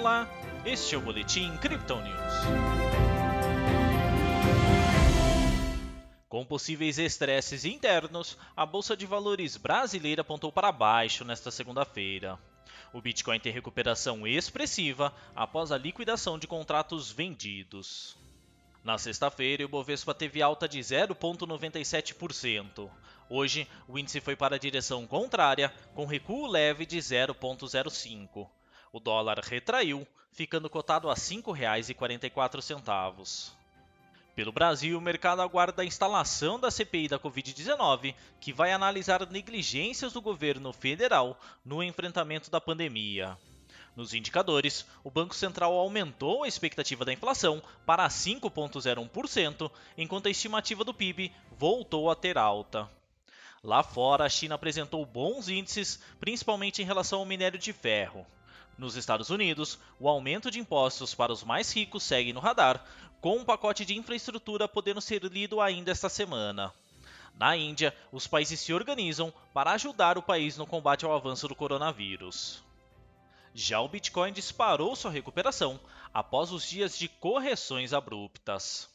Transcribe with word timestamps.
Olá, 0.00 0.26
este 0.64 0.94
é 0.94 0.98
o 0.98 1.02
Boletim 1.02 1.54
Crypto 1.58 1.96
News. 1.96 2.32
Com 6.26 6.42
possíveis 6.42 6.98
estresses 6.98 7.66
internos, 7.66 8.38
a 8.56 8.64
Bolsa 8.64 8.96
de 8.96 9.04
Valores 9.04 9.58
brasileira 9.58 10.22
apontou 10.22 10.50
para 10.50 10.72
baixo 10.72 11.22
nesta 11.22 11.50
segunda-feira. 11.50 12.38
O 12.94 13.02
Bitcoin 13.02 13.38
tem 13.38 13.52
recuperação 13.52 14.26
expressiva 14.26 15.12
após 15.36 15.70
a 15.70 15.76
liquidação 15.76 16.38
de 16.38 16.46
contratos 16.46 17.12
vendidos. 17.12 18.16
Na 18.82 18.96
sexta-feira, 18.96 19.66
o 19.66 19.68
Bovespa 19.68 20.14
teve 20.14 20.40
alta 20.40 20.66
de 20.66 20.78
0,97%. 20.78 22.90
Hoje, 23.28 23.68
o 23.86 23.98
índice 23.98 24.18
foi 24.18 24.34
para 24.34 24.56
a 24.56 24.58
direção 24.58 25.06
contrária, 25.06 25.70
com 25.94 26.06
recuo 26.06 26.46
leve 26.46 26.86
de 26.86 26.96
0,05%. 26.96 28.48
O 28.92 28.98
dólar 28.98 29.38
retraiu, 29.38 30.04
ficando 30.32 30.68
cotado 30.68 31.08
a 31.08 31.14
R$ 31.14 31.20
5,44. 31.20 33.52
Pelo 34.34 34.50
Brasil, 34.50 34.98
o 34.98 35.00
mercado 35.00 35.42
aguarda 35.42 35.82
a 35.82 35.84
instalação 35.84 36.58
da 36.58 36.70
CPI 36.70 37.08
da 37.08 37.18
Covid-19, 37.18 38.14
que 38.40 38.52
vai 38.52 38.72
analisar 38.72 39.28
negligências 39.30 40.12
do 40.12 40.20
governo 40.20 40.72
federal 40.72 41.38
no 41.64 41.82
enfrentamento 41.82 42.50
da 42.50 42.60
pandemia. 42.60 43.38
Nos 43.94 44.14
indicadores, 44.14 44.86
o 45.04 45.10
Banco 45.10 45.34
Central 45.34 45.74
aumentou 45.74 46.42
a 46.42 46.48
expectativa 46.48 47.04
da 47.04 47.12
inflação 47.12 47.62
para 47.84 48.08
5,01%, 48.08 49.70
enquanto 49.98 50.26
a 50.26 50.30
estimativa 50.30 50.84
do 50.84 50.94
PIB 50.94 51.32
voltou 51.58 52.10
a 52.10 52.16
ter 52.16 52.38
alta. 52.38 52.90
Lá 53.62 53.82
fora, 53.82 54.24
a 54.24 54.28
China 54.28 54.54
apresentou 54.54 55.04
bons 55.04 55.48
índices, 55.48 56.00
principalmente 56.18 56.80
em 56.80 56.84
relação 56.84 57.18
ao 57.18 57.26
minério 57.26 57.58
de 57.58 57.72
ferro. 57.72 58.26
Nos 58.76 58.96
Estados 58.96 59.30
Unidos, 59.30 59.78
o 59.98 60.08
aumento 60.08 60.50
de 60.50 60.58
impostos 60.58 61.14
para 61.14 61.32
os 61.32 61.44
mais 61.44 61.72
ricos 61.72 62.02
segue 62.02 62.32
no 62.32 62.40
radar, 62.40 62.84
com 63.20 63.36
um 63.36 63.44
pacote 63.44 63.84
de 63.84 63.96
infraestrutura 63.96 64.66
podendo 64.66 65.00
ser 65.00 65.22
lido 65.24 65.60
ainda 65.60 65.90
esta 65.90 66.08
semana. 66.08 66.72
Na 67.34 67.56
Índia, 67.56 67.96
os 68.10 68.26
países 68.26 68.60
se 68.60 68.72
organizam 68.72 69.32
para 69.54 69.70
ajudar 69.72 70.18
o 70.18 70.22
país 70.22 70.56
no 70.56 70.66
combate 70.66 71.04
ao 71.04 71.14
avanço 71.14 71.48
do 71.48 71.54
coronavírus. 71.54 72.62
Já 73.54 73.80
o 73.80 73.88
Bitcoin 73.88 74.32
disparou 74.32 74.94
sua 74.94 75.10
recuperação 75.10 75.80
após 76.12 76.52
os 76.52 76.68
dias 76.68 76.98
de 76.98 77.08
correções 77.08 77.92
abruptas. 77.94 78.89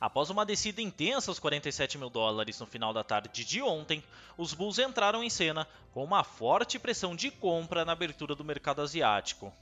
Após 0.00 0.30
uma 0.30 0.46
descida 0.46 0.82
intensa 0.82 1.30
aos 1.30 1.38
47 1.38 1.98
mil 1.98 2.10
dólares 2.10 2.58
no 2.58 2.66
final 2.66 2.92
da 2.92 3.04
tarde 3.04 3.44
de 3.44 3.62
ontem, 3.62 4.02
os 4.36 4.52
Bulls 4.54 4.78
entraram 4.78 5.22
em 5.22 5.30
cena 5.30 5.66
com 5.92 6.02
uma 6.04 6.24
forte 6.24 6.78
pressão 6.78 7.14
de 7.14 7.30
compra 7.30 7.84
na 7.84 7.92
abertura 7.92 8.34
do 8.34 8.44
mercado 8.44 8.82
asiático. 8.82 9.52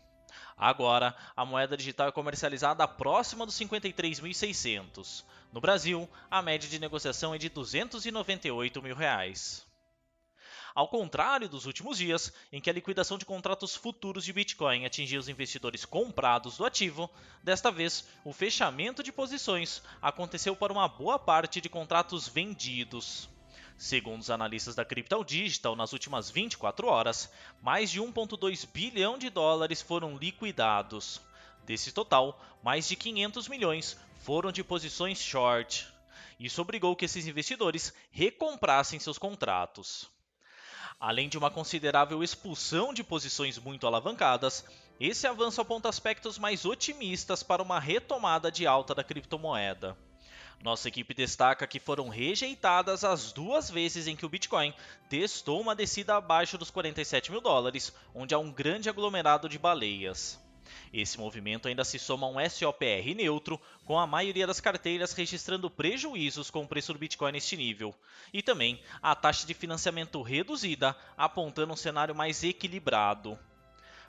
Agora, 0.57 1.15
a 1.37 1.45
moeda 1.45 1.77
digital 1.77 2.09
é 2.09 2.13
comercializada 2.13 2.89
próxima 2.89 3.47
dos 3.47 3.55
53.600. 3.59 5.25
No 5.53 5.61
Brasil, 5.61 6.09
a 6.31 6.43
média 6.43 6.69
de 6.69 6.79
negociação 6.79 7.35
é 7.35 7.39
de 7.39 7.49
298 7.49 8.83
mil 8.83 8.97
reais. 8.97 9.68
Ao 10.75 10.89
contrário 10.89 11.49
dos 11.49 11.67
últimos 11.67 11.99
dias, 11.99 12.33
em 12.53 12.61
que 12.61 12.69
a 12.71 12.73
liquidação 12.73 13.19
de 13.19 13.25
contratos 13.25 13.75
futuros 13.75 14.25
de 14.25 14.33
Bitcoin 14.33 14.85
atingia 14.85 15.19
os 15.19 15.29
investidores 15.29 15.85
comprados 15.85 16.59
do 16.59 16.65
ativo, 16.65 17.11
desta 17.43 17.71
vez 17.71 18.07
o 18.25 18.33
fechamento 18.33 19.03
de 19.03 19.11
posições 19.11 19.83
aconteceu 20.01 20.55
para 20.55 20.73
uma 20.73 20.89
boa 20.89 21.19
parte 21.19 21.61
de 21.61 21.69
contratos 21.69 22.29
vendidos. 22.29 23.29
Segundo 23.77 24.21
os 24.21 24.31
analistas 24.31 24.75
da 24.75 24.85
Crypto 24.85 25.25
Digital, 25.25 25.77
nas 25.77 25.93
últimas 25.93 26.29
24 26.31 26.89
horas, 26.89 27.31
mais 27.63 27.91
de 27.91 28.01
1,2 28.01 28.67
bilhão 28.73 29.17
de 29.17 29.31
dólares 29.31 29.81
foram 29.81 30.17
liquidados. 30.17 31.21
Desse 31.65 31.93
total, 31.93 32.41
mais 32.63 32.89
de 32.89 32.97
500 32.97 33.47
milhões 33.47 33.97
foram 34.19 34.51
de 34.51 34.65
posições 34.65 35.21
short. 35.21 35.87
Isso 36.41 36.61
obrigou 36.61 36.97
que 36.97 37.05
esses 37.05 37.27
investidores 37.27 37.93
recomprassem 38.11 38.99
seus 38.99 39.17
contratos. 39.17 40.11
Além 41.01 41.29
de 41.29 41.39
uma 41.39 41.51
considerável 41.51 42.25
expulsão 42.25 42.93
de 42.93 43.05
posições 43.05 43.57
muito 43.57 43.87
alavancadas, 43.87 44.65
esse 44.99 45.29
avanço 45.29 45.61
aponta 45.61 45.89
aspectos 45.89 46.39
mais 46.39 46.65
otimistas 46.65 47.41
para 47.41 47.63
uma 47.63 47.79
retomada 47.79 48.51
de 48.51 48.67
alta 48.67 48.97
da 48.97 49.05
criptomoeda. 49.05 49.97
Nossa 50.61 50.89
equipe 50.89 51.15
destaca 51.15 51.69
que 51.69 51.79
foram 51.79 52.09
rejeitadas 52.09 53.05
as 53.05 53.31
duas 53.31 53.71
vezes 53.71 54.09
em 54.09 54.17
que 54.17 54.27
o 54.27 54.29
Bitcoin 54.29 54.75
testou 55.09 55.61
uma 55.61 55.77
descida 55.77 56.17
abaixo 56.17 56.59
dos 56.59 56.69
47 56.69 57.31
mil 57.31 57.41
dólares, 57.41 57.95
onde 58.13 58.35
há 58.35 58.39
um 58.39 58.51
grande 58.51 58.89
aglomerado 58.89 59.49
de 59.49 59.57
baleias. 59.57 60.37
Esse 60.93 61.19
movimento 61.19 61.69
ainda 61.69 61.85
se 61.85 61.99
soma 61.99 62.27
a 62.27 62.31
um 62.31 62.49
SOPR 62.49 63.15
neutro, 63.15 63.61
com 63.85 63.99
a 63.99 64.07
maioria 64.07 64.47
das 64.47 64.61
carteiras 64.61 65.13
registrando 65.13 65.71
prejuízos 65.71 66.51
com 66.51 66.63
o 66.63 66.69
preço 66.69 66.93
do 66.93 66.99
Bitcoin 66.99 67.33
neste 67.33 67.57
nível, 67.57 67.95
e 68.33 68.43
também 68.43 68.81
a 69.03 69.15
taxa 69.15 69.47
de 69.47 69.55
financiamento 69.55 70.21
reduzida, 70.23 70.97
apontando 71.17 71.73
um 71.73 71.77
cenário 71.77 72.15
mais 72.15 72.43
equilibrado. 72.43 73.39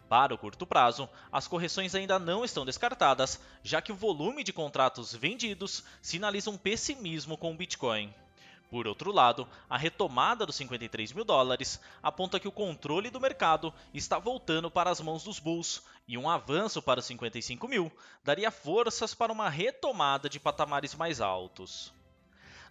Para 0.10 0.34
o 0.34 0.38
curto 0.40 0.66
prazo, 0.66 1.08
as 1.32 1.48
correções 1.48 1.94
ainda 1.94 2.18
não 2.18 2.44
estão 2.44 2.66
descartadas, 2.66 3.40
já 3.64 3.80
que 3.80 3.92
o 3.92 3.96
volume 3.96 4.44
de 4.44 4.52
contratos 4.52 5.14
vendidos 5.14 5.84
sinaliza 6.02 6.50
um 6.50 6.58
pessimismo 6.58 7.38
com 7.38 7.52
o 7.52 7.56
Bitcoin. 7.56 8.12
Por 8.70 8.88
outro 8.88 9.12
lado, 9.12 9.48
a 9.68 9.78
retomada 9.78 10.46
dos 10.46 10.56
53 10.56 11.12
mil 11.14 11.26
dólares 11.26 11.80
aponta 12.04 12.40
que 12.40 12.48
o 12.48 12.52
controle 12.52 13.10
do 13.10 13.20
mercado 13.20 13.74
está 13.94 14.20
voltando 14.20 14.70
para 14.70 14.92
as 14.92 15.02
mãos 15.02 15.24
dos 15.24 15.40
Bulls 15.40 15.82
e 16.08 16.18
um 16.18 16.30
avanço 16.30 16.82
para 16.82 17.00
os 17.00 17.06
55 17.06 17.68
mil 17.68 17.92
daria 18.24 18.52
forças 18.52 19.16
para 19.16 19.34
uma 19.34 19.50
retomada 19.50 20.30
de 20.30 20.40
patamares 20.40 20.94
mais 20.94 21.20
altos. 21.20 21.92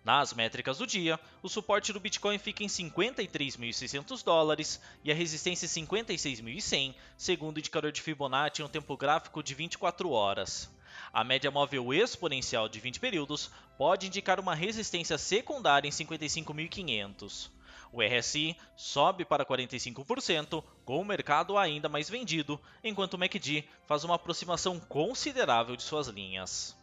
Nas 0.04 0.32
métricas 0.32 0.78
do 0.78 0.87
dia, 0.87 1.19
o 1.42 1.48
suporte 1.48 1.92
do 1.92 1.98
Bitcoin 1.98 2.38
fica 2.38 2.62
em 2.62 2.69
53.600 2.69 4.25
dólares 4.25 4.81
e 5.03 5.10
a 5.10 5.14
resistência 5.14 5.66
em 5.66 5.84
56.100, 5.84 6.94
segundo 7.16 7.56
o 7.56 7.58
indicador 7.58 7.91
de 7.91 8.00
Fibonacci 8.00 8.62
em 8.62 8.64
um 8.64 8.69
tempo 8.69 8.97
gráfico 8.97 9.42
de 9.42 9.53
24 9.53 10.10
horas. 10.10 10.70
A 11.12 11.25
média 11.25 11.50
móvel 11.50 11.92
exponencial 11.92 12.69
de 12.69 12.81
20 12.81 13.00
períodos 13.00 13.50
pode 13.76 14.06
indicar 14.06 14.38
uma 14.41 14.54
resistência 14.54 15.19
secundária 15.19 15.88
em 15.88 15.91
55.500. 15.91 17.50
O 17.92 18.03
RSI 18.03 18.56
sobe 18.76 19.25
para 19.25 19.47
45%, 19.47 20.62
com 20.84 21.00
o 21.00 21.04
mercado 21.04 21.56
ainda 21.56 21.88
mais 21.88 22.10
vendido, 22.10 22.60
enquanto 22.84 23.14
o 23.14 23.19
MACD 23.19 23.64
faz 23.87 24.04
uma 24.04 24.16
aproximação 24.16 24.78
considerável 24.78 25.75
de 25.75 25.82
suas 25.82 26.06
linhas. 26.08 26.76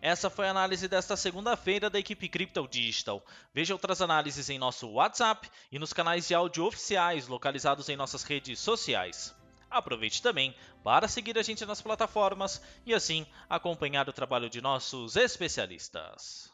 Essa 0.00 0.30
foi 0.30 0.46
a 0.46 0.50
análise 0.50 0.86
desta 0.86 1.16
segunda-feira 1.16 1.90
da 1.90 1.98
equipe 1.98 2.28
Crypto 2.28 2.66
Digital. 2.68 3.24
Veja 3.52 3.74
outras 3.74 4.00
análises 4.00 4.48
em 4.48 4.58
nosso 4.58 4.88
WhatsApp 4.88 5.50
e 5.72 5.78
nos 5.78 5.92
canais 5.92 6.28
de 6.28 6.34
áudio 6.34 6.64
oficiais 6.64 7.26
localizados 7.26 7.88
em 7.88 7.96
nossas 7.96 8.22
redes 8.22 8.60
sociais. 8.60 9.34
Aproveite 9.70 10.22
também 10.22 10.54
para 10.82 11.08
seguir 11.08 11.38
a 11.38 11.42
gente 11.42 11.64
nas 11.66 11.82
plataformas 11.82 12.62
e 12.86 12.94
assim 12.94 13.26
acompanhar 13.48 14.08
o 14.08 14.12
trabalho 14.12 14.48
de 14.48 14.60
nossos 14.60 15.16
especialistas. 15.16 16.50